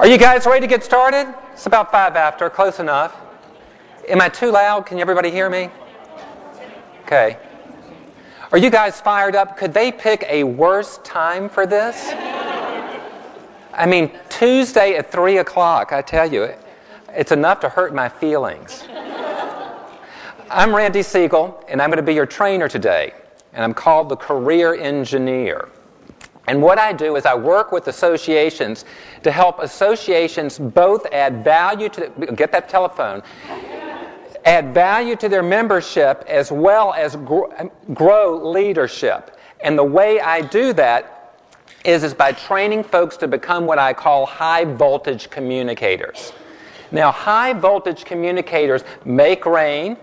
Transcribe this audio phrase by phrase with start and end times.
[0.00, 1.34] Are you guys ready to get started?
[1.52, 3.14] It's about five after, close enough.
[4.08, 4.86] Am I too loud?
[4.86, 5.68] Can everybody hear me?
[7.02, 7.36] Okay.
[8.50, 9.58] Are you guys fired up?
[9.58, 12.12] Could they pick a worse time for this?
[13.74, 16.48] I mean, Tuesday at 3 o'clock, I tell you,
[17.10, 18.84] it's enough to hurt my feelings.
[20.48, 23.12] I'm Randy Siegel, and I'm going to be your trainer today,
[23.52, 25.68] and I'm called the Career Engineer.
[26.50, 28.84] And what I do is I work with associations
[29.22, 33.22] to help associations both add value to, get that telephone,
[34.44, 37.14] add value to their membership as well as
[37.94, 39.38] grow leadership.
[39.60, 41.36] And the way I do that
[41.84, 46.32] is, is by training folks to become what I call high voltage communicators.
[46.90, 49.96] Now, high voltage communicators make rain,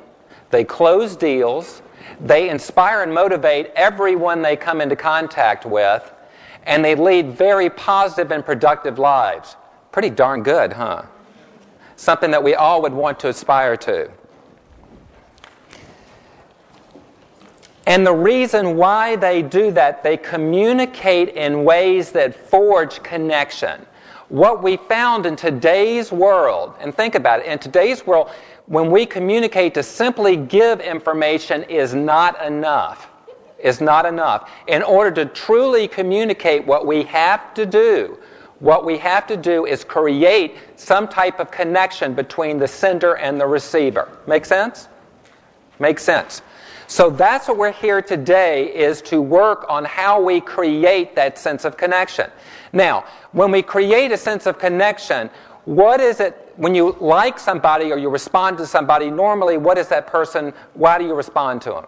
[0.52, 1.81] they close deals,
[2.21, 6.13] they inspire and motivate everyone they come into contact with,
[6.67, 9.55] and they lead very positive and productive lives.
[9.91, 11.03] Pretty darn good, huh?
[11.95, 14.11] Something that we all would want to aspire to.
[17.88, 23.86] And the reason why they do that, they communicate in ways that forge connection.
[24.28, 28.30] What we found in today's world, and think about it, in today's world,
[28.66, 33.08] when we communicate to simply give information is not enough
[33.59, 34.50] is not enough.
[34.67, 38.17] In order to truly communicate what we have to do,
[38.59, 43.39] what we have to do is create some type of connection between the sender and
[43.39, 44.17] the receiver.
[44.25, 44.88] Make sense?
[45.80, 46.41] Make sense.
[46.88, 51.66] So that's what we're here today is to work on how we create that sense
[51.66, 52.31] of connection.
[52.72, 55.30] Now, when we create a sense of connection,
[55.66, 59.89] what is it when you like somebody or you respond to somebody normally what is
[59.89, 61.85] that person why do you respond to them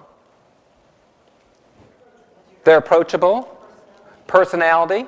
[2.70, 3.58] they're approachable,
[4.28, 5.08] personality.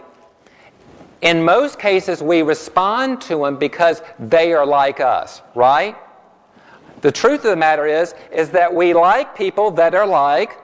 [1.22, 5.96] In most cases, we respond to them because they are like us, right?
[7.02, 10.58] The truth of the matter is, is that we like people that are like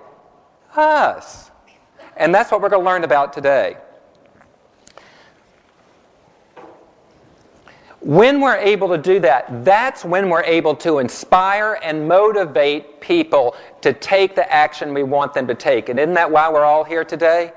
[0.75, 1.51] us.
[2.15, 3.77] And that's what we're going to learn about today.
[8.01, 13.55] When we're able to do that, that's when we're able to inspire and motivate people
[13.81, 15.89] to take the action we want them to take.
[15.89, 17.53] And isn't that why we're all here today?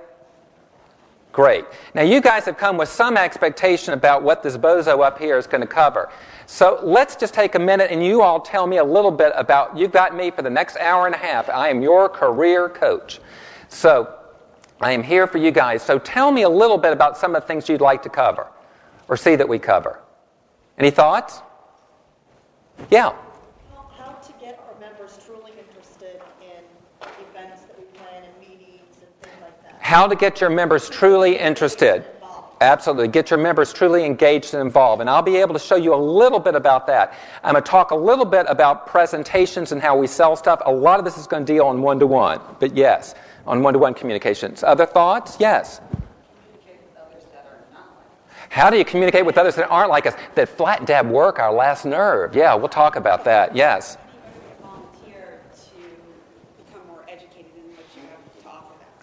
[1.33, 1.65] Great.
[1.95, 5.47] Now, you guys have come with some expectation about what this bozo up here is
[5.47, 6.11] going to cover.
[6.47, 9.77] So let's just take a minute and you all tell me a little bit about.
[9.77, 11.49] You've got me for the next hour and a half.
[11.49, 13.21] I am your career coach.
[13.69, 14.13] So
[14.81, 15.83] I am here for you guys.
[15.83, 18.49] So tell me a little bit about some of the things you'd like to cover
[19.07, 20.01] or see that we cover.
[20.79, 21.41] Any thoughts?
[22.91, 23.13] Yeah.
[23.97, 26.65] How to get our members truly interested in
[27.31, 29.77] events that we plan and meetings and things like that.
[29.81, 32.05] How to get your members truly interested.
[32.63, 33.09] Absolutely.
[33.09, 35.01] Get your members truly engaged and involved.
[35.01, 37.15] And I'll be able to show you a little bit about that.
[37.43, 40.61] I'm going to talk a little bit about presentations and how we sell stuff.
[40.67, 42.39] A lot of this is going to deal on one to one.
[42.59, 43.15] But yes,
[43.47, 44.63] on one to one communications.
[44.63, 45.39] Other thoughts?
[45.41, 45.81] Yes.
[48.51, 51.53] How do you communicate with others that aren't like us, that flat dab work our
[51.53, 52.35] last nerve?
[52.35, 53.55] Yeah, we'll talk about that.
[53.55, 53.97] Yes.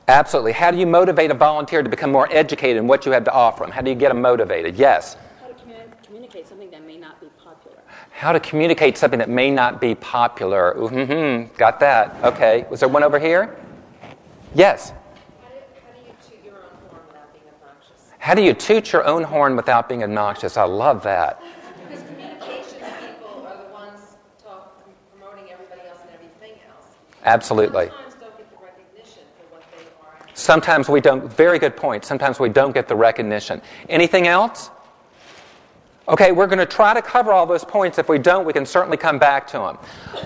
[0.10, 0.54] Absolutely.
[0.54, 3.32] How do you motivate a volunteer to become more educated in what you have to
[3.32, 3.72] offer them?
[3.72, 4.76] How do you get them motivated?
[4.76, 5.18] Yes.
[5.42, 5.54] How to
[6.06, 7.82] communicate something that may not be popular.
[8.12, 10.76] How to communicate something that may not be popular.
[10.78, 11.54] Mm-hmm.
[11.58, 12.16] Got that.
[12.24, 12.66] Okay.
[12.70, 13.58] Was there one over here?
[14.56, 14.94] Yes.
[18.28, 20.58] How do you toot your own horn without being obnoxious?
[20.58, 21.42] I love that.
[21.88, 24.86] Because communications people are the ones talk,
[25.18, 26.88] promoting everybody else and everything else.
[27.24, 27.88] Absolutely.
[27.88, 30.28] Sometimes don't get the recognition for what they are.
[30.34, 31.32] Sometimes we don't.
[31.32, 32.04] Very good point.
[32.04, 33.62] Sometimes we don't get the recognition.
[33.88, 34.72] Anything else?
[36.10, 37.98] Okay, we're going to try to cover all those points.
[37.98, 39.78] If we don't, we can certainly come back to them.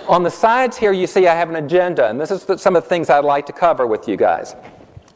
[0.08, 2.82] On the sides here, you see I have an agenda, and this is some of
[2.82, 4.56] the things I'd like to cover with you guys.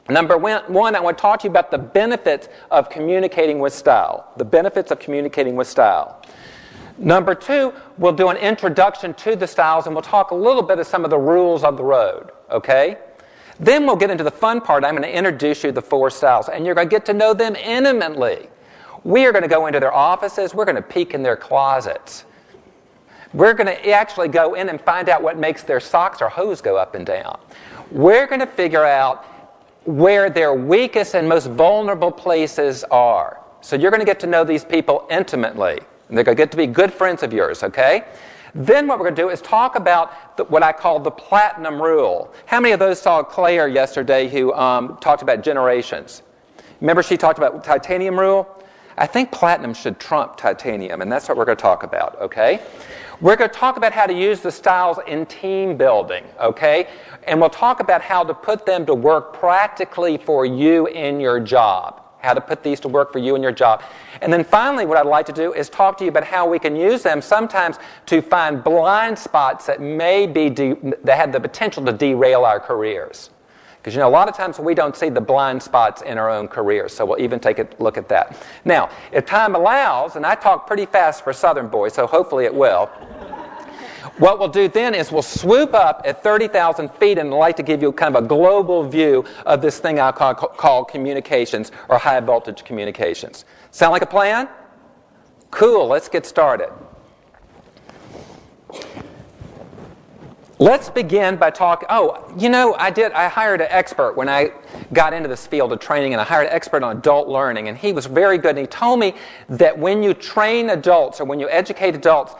[0.07, 4.31] Number one, I want to talk to you about the benefits of communicating with style.
[4.37, 6.21] The benefits of communicating with style.
[6.97, 10.79] Number two, we'll do an introduction to the styles and we'll talk a little bit
[10.79, 12.97] of some of the rules of the road, okay?
[13.59, 14.85] Then we'll get into the fun part.
[14.85, 17.13] I'm going to introduce you to the four styles and you're going to get to
[17.13, 18.49] know them intimately.
[19.03, 22.25] We are going to go into their offices, we're going to peek in their closets.
[23.33, 26.61] We're going to actually go in and find out what makes their socks or hose
[26.61, 27.39] go up and down.
[27.91, 29.25] We're going to figure out
[29.85, 33.41] where their weakest and most vulnerable places are.
[33.61, 35.79] So you're going to get to know these people intimately.
[36.07, 38.05] And they're going to get to be good friends of yours, okay?
[38.53, 41.81] Then what we're going to do is talk about the, what I call the platinum
[41.81, 42.33] rule.
[42.45, 46.21] How many of those saw Claire yesterday who um, talked about generations?
[46.79, 48.47] Remember she talked about titanium rule?
[48.97, 52.61] I think platinum should trump titanium, and that's what we're going to talk about, okay?
[53.21, 56.87] We're going to talk about how to use the styles in team building, okay?
[57.23, 61.39] And we'll talk about how to put them to work practically for you in your
[61.39, 62.01] job.
[62.19, 63.83] How to put these to work for you in your job.
[64.21, 66.59] And then finally, what I'd like to do is talk to you about how we
[66.59, 67.77] can use them sometimes
[68.07, 72.59] to find blind spots that may be, de- that have the potential to derail our
[72.59, 73.29] careers.
[73.85, 76.27] Because, you know, a lot of times we don't see the blind spots in our
[76.27, 78.35] own careers, so we'll even take a look at that.
[78.65, 82.55] Now, if time allows, and I talk pretty fast for Southern boys, so hopefully it
[82.55, 82.87] will,
[84.17, 87.63] what we'll do then is we'll swoop up at 30,000 feet and I'd like to
[87.63, 91.99] give you kind of a global view of this thing I call, call communications or
[91.99, 93.45] high voltage communications.
[93.69, 94.49] Sound like a plan?
[95.51, 96.71] Cool, let's get started.
[100.57, 101.87] Let's begin by talking.
[101.91, 103.11] Oh, you know, I did.
[103.11, 104.53] I hired an expert when I
[104.93, 107.77] got into this field of training, and I hired an expert on adult learning, and
[107.77, 108.51] he was very good.
[108.51, 109.15] And he told me
[109.49, 112.35] that when you train adults or when you educate adults,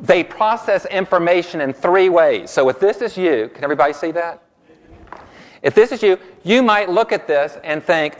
[0.00, 2.50] they process information in three ways.
[2.50, 4.42] So if this is you, can everybody see that?
[5.60, 8.16] If this is you, you might look at this and think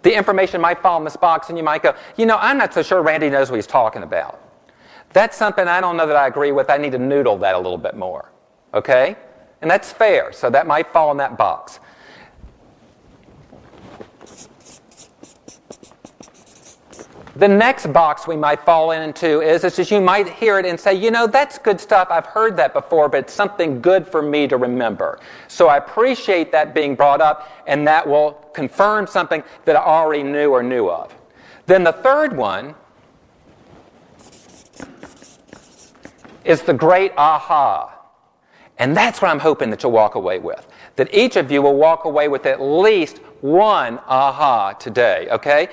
[0.00, 2.72] the information might fall in this box, and you might go, you know, I'm not
[2.72, 4.40] so sure Randy knows what he's talking about.
[5.12, 6.70] That's something I don't know that I agree with.
[6.70, 8.32] I need to noodle that a little bit more.
[8.74, 9.16] Okay?
[9.62, 10.32] And that's fair.
[10.32, 11.80] So that might fall in that box.
[17.36, 20.80] The next box we might fall into is, is just you might hear it and
[20.80, 22.08] say, you know, that's good stuff.
[22.10, 25.20] I've heard that before, but it's something good for me to remember.
[25.46, 30.22] So I appreciate that being brought up, and that will confirm something that I already
[30.22, 31.14] knew or knew of.
[31.66, 32.74] Then the third one
[36.42, 37.95] is the great aha.
[38.78, 40.66] And that's what I'm hoping that you'll walk away with.
[40.96, 45.68] That each of you will walk away with at least one aha today, okay?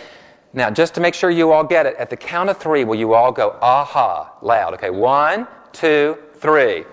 [0.54, 2.96] Now, just to make sure you all get it, at the count of three, will
[2.96, 4.74] you all go aha loud?
[4.76, 6.86] Okay, one, two, three.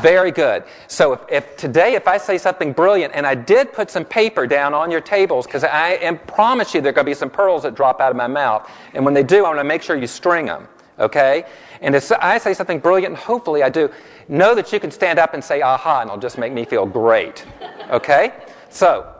[0.00, 0.64] Very good.
[0.86, 4.46] So, if, if, today, if I say something brilliant, and I did put some paper
[4.46, 7.30] down on your tables, because I am, promise you there are going to be some
[7.30, 9.82] pearls that drop out of my mouth, and when they do, I want to make
[9.82, 10.68] sure you string them.
[10.98, 11.44] Okay?
[11.80, 13.90] And if I say something brilliant, and hopefully I do,
[14.28, 16.86] know that you can stand up and say aha, and it'll just make me feel
[16.86, 17.44] great.
[17.90, 18.32] Okay?
[18.68, 19.12] So,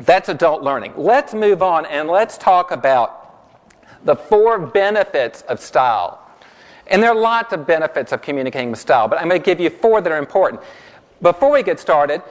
[0.00, 0.94] that's adult learning.
[0.96, 3.22] Let's move on and let's talk about
[4.04, 6.18] the four benefits of style.
[6.88, 9.60] And there are lots of benefits of communicating with style, but I'm going to give
[9.60, 10.60] you four that are important.
[11.20, 12.22] Before we get started,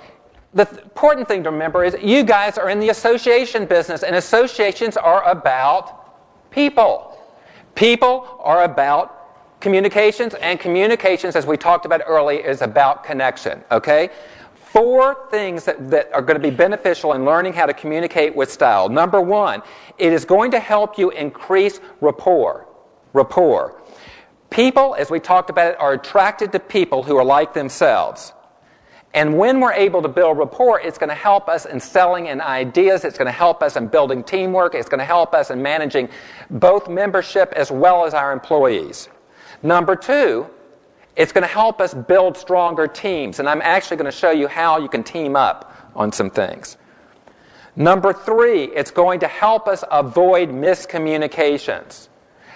[0.54, 4.16] the th- important thing to remember is you guys are in the association business, and
[4.18, 7.10] associations are about people.
[7.81, 14.12] People are about communications, and communications, as we talked about earlier, is about connection, okay?
[14.54, 18.51] Four things that, that are going to be beneficial in learning how to communicate with
[18.51, 18.88] style.
[18.88, 19.63] Number one,
[19.98, 22.68] it is going to help you increase rapport.
[23.13, 23.81] Rapport.
[24.51, 28.31] People, as we talked about it, are attracted to people who are like themselves.
[29.13, 32.41] And when we're able to build rapport, it's going to help us in selling and
[32.41, 33.03] ideas.
[33.03, 34.73] It's going to help us in building teamwork.
[34.73, 36.09] It's going to help us in managing
[36.49, 39.09] both membership as well as our employees.
[39.63, 40.47] Number two,
[41.17, 43.39] it's going to help us build stronger teams.
[43.39, 46.77] And I'm actually going to show you how you can team up on some things.
[47.75, 52.07] Number three, it's going to help us avoid miscommunications.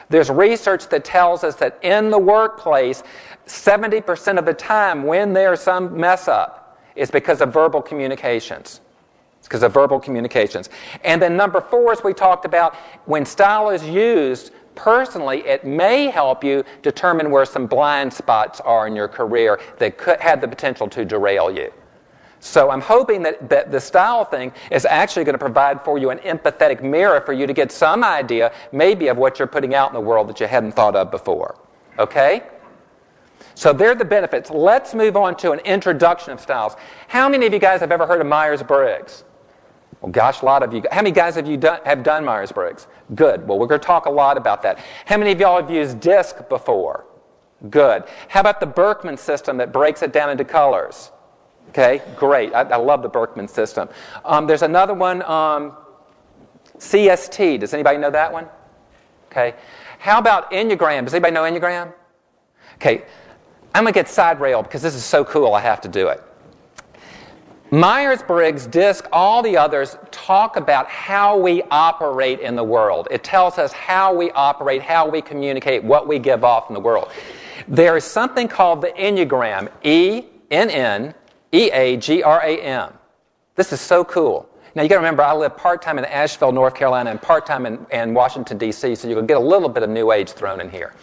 [0.09, 3.03] There's research that tells us that in the workplace,
[3.47, 8.81] 70% of the time when there's some mess up, is because of verbal communications.
[9.39, 10.69] It's because of verbal communications.
[11.03, 16.07] And then number four, as we talked about, when style is used, personally, it may
[16.07, 20.47] help you determine where some blind spots are in your career that could have the
[20.47, 21.71] potential to derail you.
[22.45, 26.11] So I'm hoping that, that the style thing is actually going to provide for you
[26.11, 29.89] an empathetic mirror for you to get some idea, maybe, of what you're putting out
[29.89, 31.57] in the world that you hadn't thought of before.
[31.97, 32.43] Okay?
[33.55, 34.51] So they're the benefits.
[34.51, 36.75] Let's move on to an introduction of styles.
[37.07, 39.23] How many of you guys have ever heard of Myers Briggs?
[40.01, 40.83] Well, gosh, a lot of you.
[40.91, 42.85] How many guys have you done, have done Myers Briggs?
[43.15, 43.47] Good.
[43.47, 44.77] Well, we're going to talk a lot about that.
[45.05, 47.05] How many of y'all have used DISC before?
[47.71, 48.03] Good.
[48.27, 51.11] How about the Birkman system that breaks it down into colors?
[51.69, 52.53] Okay, great.
[52.53, 53.89] I, I love the Birkman system.
[54.23, 55.73] Um, there's another one, um,
[56.77, 57.59] CST.
[57.59, 58.47] Does anybody know that one?
[59.31, 59.55] Okay.
[59.99, 61.03] How about Enneagram?
[61.03, 61.93] Does anybody know Enneagram?
[62.75, 63.03] Okay.
[63.73, 66.07] I'm going to get side railed because this is so cool, I have to do
[66.07, 66.23] it.
[67.71, 73.09] Myers Briggs, DISC, all the others talk about how we operate in the world.
[73.11, 76.79] It tells us how we operate, how we communicate, what we give off in the
[76.79, 77.11] world.
[77.67, 81.13] There is something called the Enneagram E N N
[81.55, 82.93] E A G R A M.
[83.55, 84.49] This is so cool.
[84.75, 87.45] Now, you got to remember, I live part time in Asheville, North Carolina, and part
[87.45, 90.31] time in, in Washington, D.C., so you can get a little bit of New Age
[90.31, 90.93] thrown in here.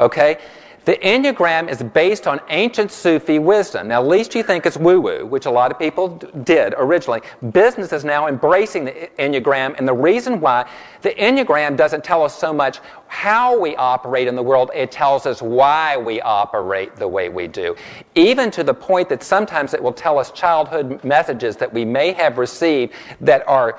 [0.00, 0.38] Okay?
[0.84, 3.88] The Enneagram is based on ancient Sufi wisdom.
[3.88, 6.74] Now, at least you think it's woo woo, which a lot of people d- did
[6.78, 7.20] originally.
[7.52, 10.68] Business is now embracing the Enneagram, and the reason why
[11.02, 15.26] the Enneagram doesn't tell us so much how we operate in the world, it tells
[15.26, 17.76] us why we operate the way we do.
[18.14, 22.12] Even to the point that sometimes it will tell us childhood messages that we may
[22.12, 23.78] have received that are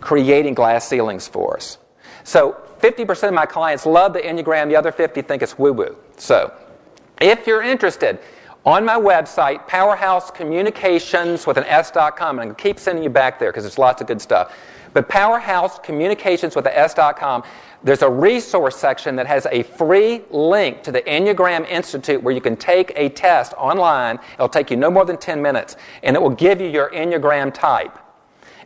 [0.00, 1.78] creating glass ceilings for us.
[2.24, 5.96] So, 50% of my clients love the Enneagram, the other 50 think it's woo woo.
[6.20, 6.52] So,
[7.20, 8.18] if you're interested,
[8.66, 13.50] on my website, Powerhouse Communications with an S.com, and to keep sending you back there
[13.50, 14.54] because there's lots of good stuff.
[14.92, 17.42] But Powerhouse Communications with an S.com,
[17.82, 22.42] there's a resource section that has a free link to the Enneagram Institute where you
[22.42, 24.18] can take a test online.
[24.34, 27.54] It'll take you no more than 10 minutes, and it will give you your Enneagram
[27.54, 27.98] type.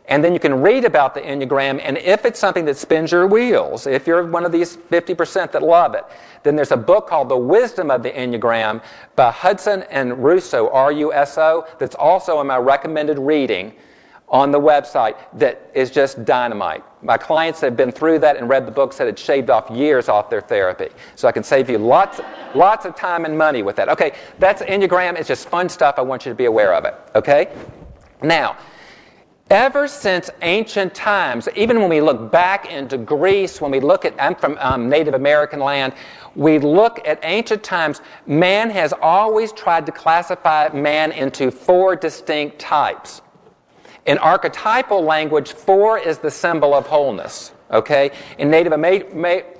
[0.07, 3.25] And then you can read about the Enneagram, and if it's something that spins your
[3.25, 6.03] wheels, if you're one of these 50% that love it,
[6.43, 8.83] then there's a book called The Wisdom of the Enneagram
[9.15, 13.73] by Hudson and Riso, R U S O, that's also in my recommended reading
[14.29, 16.83] on the website that is just dynamite.
[17.03, 20.09] My clients have been through that and read the book, said it shaved off years
[20.09, 20.89] off their therapy.
[21.15, 22.19] So I can save you lots,
[22.55, 23.89] lots of time and money with that.
[23.89, 25.17] Okay, that's Enneagram.
[25.17, 25.95] It's just fun stuff.
[25.97, 26.95] I want you to be aware of it.
[27.15, 27.55] Okay?
[28.23, 28.57] Now,
[29.51, 34.19] Ever since ancient times, even when we look back into Greece, when we look at,
[34.19, 35.93] I'm from um, Native American land,
[36.35, 42.57] we look at ancient times, man has always tried to classify man into four distinct
[42.57, 43.21] types.
[44.05, 47.51] In archetypal language, four is the symbol of wholeness.
[47.71, 48.11] Okay?
[48.37, 48.77] In Native,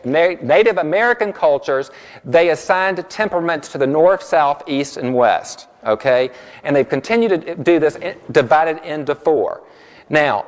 [0.05, 1.89] Native American cultures,
[2.23, 5.67] they assigned temperaments to the north, south, east, and west.
[5.83, 6.29] Okay?
[6.63, 7.97] And they've continued to do this
[8.31, 9.63] divided into four.
[10.09, 10.45] Now,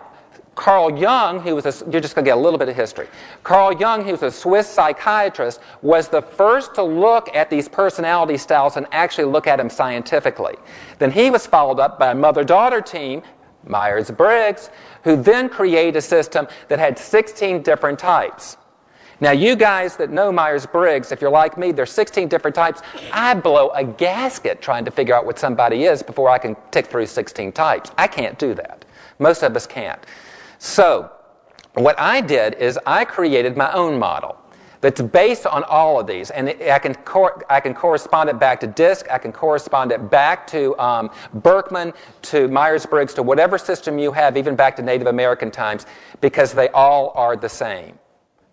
[0.54, 3.08] Carl Jung, who was a, you're just going to get a little bit of history.
[3.44, 8.38] Carl Jung, who was a Swiss psychiatrist, was the first to look at these personality
[8.38, 10.56] styles and actually look at them scientifically.
[10.98, 13.22] Then he was followed up by a mother-daughter team,
[13.70, 14.70] Myers-Briggs,
[15.04, 18.58] who then created a system that had 16 different types.
[19.20, 22.82] Now, you guys that know Myers Briggs, if you're like me, there's 16 different types.
[23.12, 26.86] I blow a gasket trying to figure out what somebody is before I can tick
[26.86, 27.92] through 16 types.
[27.98, 28.86] I can't do that.
[29.18, 30.00] Most of us can't.
[30.60, 31.12] So,
[31.74, 34.38] what I did is I created my own model
[34.82, 36.30] that's based on all of these.
[36.32, 40.10] And I can, cor- I can correspond it back to DISC, I can correspond it
[40.10, 41.94] back to um, Birkman,
[42.24, 45.86] to Myers Briggs, to whatever system you have, even back to Native American times,
[46.22, 47.98] because they all are the same.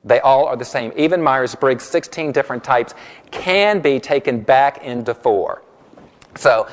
[0.04, 0.92] They all are the same.
[0.96, 2.94] Even Myers Briggs, 16 different types,
[3.30, 5.62] can be taken back into four.
[6.36, 6.68] So,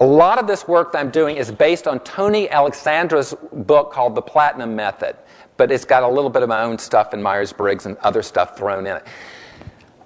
[0.00, 4.14] a lot of this work that I'm doing is based on Tony Alessandra's book called
[4.14, 5.14] The Platinum Method,
[5.60, 8.22] but it's got a little bit of my own stuff and Myers Briggs and other
[8.22, 9.06] stuff thrown in it.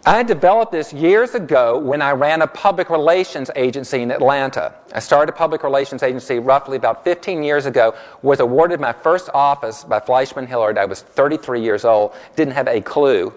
[0.04, 4.74] I developed this years ago when I ran a public relations agency in Atlanta.
[4.92, 9.30] I started a public relations agency roughly about 15 years ago, was awarded my first
[9.32, 10.76] office by Fleishman Hillard.
[10.76, 13.32] I was 33 years old, didn't have a clue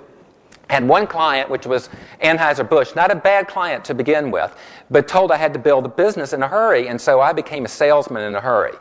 [0.69, 1.89] had one client, which was
[2.21, 4.53] Anheuser-Busch, not a bad client to begin with,
[4.89, 7.65] but told I had to build a business in a hurry, and so I became
[7.65, 8.73] a salesman in a hurry.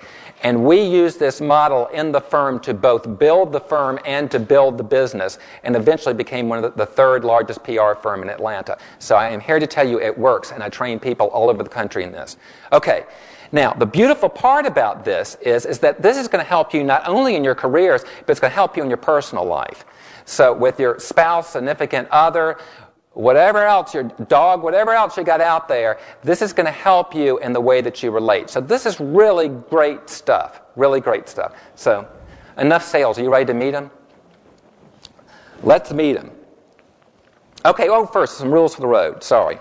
[0.43, 4.39] And we use this model in the firm to both build the firm and to
[4.39, 8.29] build the business, and eventually became one of the, the third largest PR firm in
[8.29, 8.79] Atlanta.
[8.99, 11.63] So I am here to tell you it works, and I train people all over
[11.63, 12.37] the country in this.
[12.73, 13.05] Okay.
[13.53, 16.83] Now, the beautiful part about this is, is that this is going to help you
[16.83, 19.85] not only in your careers, but it's going to help you in your personal life.
[20.25, 22.59] So, with your spouse, significant other,
[23.17, 27.15] whatever else, your dog, whatever else you got out there, this is going to help
[27.15, 28.51] you in the way that you relate.
[28.51, 30.61] So, this is really great stuff.
[30.77, 31.55] Really great stuff.
[31.75, 32.07] So,
[32.59, 33.19] enough sales.
[33.19, 33.91] Are you ready to meet them?
[35.63, 36.31] Let's meet them.
[37.65, 39.25] Okay, oh, first, some rules for the road.
[39.25, 39.59] Sorry.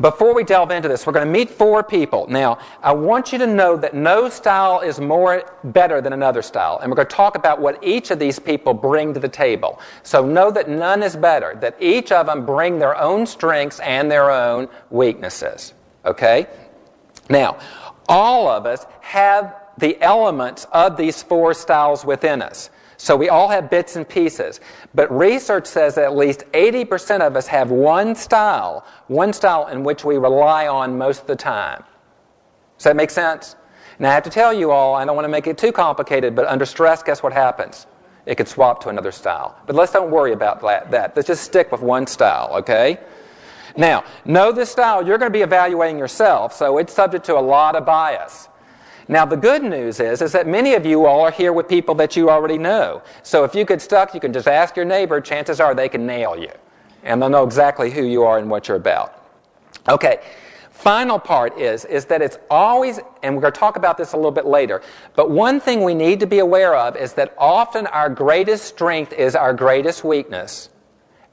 [0.00, 2.26] Before we delve into this, we're going to meet four people.
[2.28, 6.78] Now, I want you to know that no style is more better than another style,
[6.78, 9.80] and we're going to talk about what each of these people bring to the table.
[10.04, 14.08] So know that none is better, that each of them bring their own strengths and
[14.08, 15.74] their own weaknesses.
[16.04, 16.46] Okay?
[17.28, 17.58] Now,
[18.08, 22.70] all of us have the elements of these four styles within us.
[22.98, 24.60] So we all have bits and pieces.
[24.92, 29.84] But research says that at least 80% of us have one style, one style in
[29.84, 31.84] which we rely on most of the time.
[32.76, 33.54] Does that make sense?
[34.00, 36.34] Now I have to tell you all, I don't want to make it too complicated,
[36.34, 37.86] but under stress, guess what happens?
[38.26, 39.56] It could swap to another style.
[39.66, 41.16] But let's don't worry about that.
[41.16, 42.98] Let's just stick with one style, okay?
[43.76, 47.40] Now, know this style, you're going to be evaluating yourself, so it's subject to a
[47.40, 48.48] lot of bias.
[49.08, 51.94] Now, the good news is, is that many of you all are here with people
[51.96, 53.02] that you already know.
[53.22, 55.20] So if you get stuck, you can just ask your neighbor.
[55.20, 56.50] Chances are they can nail you.
[57.02, 59.24] And they'll know exactly who you are and what you're about.
[59.88, 60.20] Okay.
[60.70, 64.16] Final part is, is that it's always, and we're going to talk about this a
[64.16, 64.80] little bit later,
[65.16, 69.12] but one thing we need to be aware of is that often our greatest strength
[69.12, 70.68] is our greatest weakness,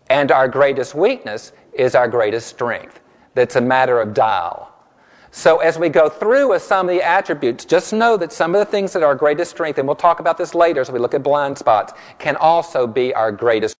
[0.09, 3.01] and our greatest weakness is our greatest strength.
[3.35, 4.74] That's a matter of dial.
[5.37, 8.59] So as we go through with some of the attributes, just know that some of
[8.59, 10.97] the things that are our greatest strength, and we'll talk about this later as we
[10.97, 13.73] look at blind spots, can also be our greatest